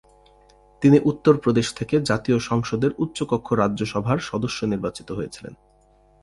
[0.81, 5.53] তিনি উত্তর প্রদেশ থেকে জাতীয় সংসদের উচ্চকক্ষ রাজ্যসভার সদস্য নির্বাচিত হয়েছিলেন।